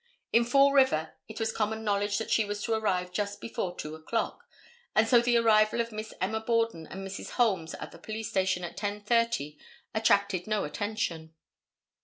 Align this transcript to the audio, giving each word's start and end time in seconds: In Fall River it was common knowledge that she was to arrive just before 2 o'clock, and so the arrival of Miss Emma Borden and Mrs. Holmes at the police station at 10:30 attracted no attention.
In 0.33 0.45
Fall 0.45 0.73
River 0.73 1.13
it 1.27 1.39
was 1.39 1.51
common 1.51 1.83
knowledge 1.83 2.17
that 2.17 2.31
she 2.31 2.43
was 2.43 2.63
to 2.63 2.73
arrive 2.73 3.11
just 3.11 3.39
before 3.39 3.75
2 3.75 3.93
o'clock, 3.93 4.43
and 4.95 5.07
so 5.07 5.21
the 5.21 5.37
arrival 5.37 5.79
of 5.79 5.91
Miss 5.91 6.11
Emma 6.19 6.39
Borden 6.39 6.87
and 6.87 7.07
Mrs. 7.07 7.33
Holmes 7.33 7.75
at 7.75 7.91
the 7.91 7.99
police 7.99 8.31
station 8.31 8.63
at 8.63 8.75
10:30 8.77 9.57
attracted 9.93 10.47
no 10.47 10.63
attention. 10.63 11.35